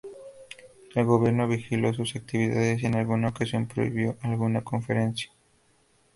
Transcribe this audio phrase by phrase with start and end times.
[0.95, 5.31] El gobierno vigiló sus actividades y en alguna ocasión prohibió alguna conferencia.